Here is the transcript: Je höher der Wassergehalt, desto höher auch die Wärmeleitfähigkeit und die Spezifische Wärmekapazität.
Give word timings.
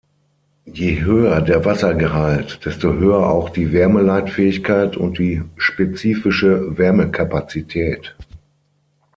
Je 0.65 0.99
höher 1.03 1.41
der 1.41 1.63
Wassergehalt, 1.63 2.61
desto 2.65 2.91
höher 2.91 3.29
auch 3.29 3.51
die 3.51 3.71
Wärmeleitfähigkeit 3.71 4.97
und 4.97 5.19
die 5.19 5.43
Spezifische 5.57 6.75
Wärmekapazität. 6.75 8.15